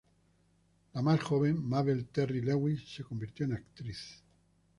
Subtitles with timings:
[0.93, 4.23] La más joven, Mabel Terry-Lewis, se convirtió en actriz.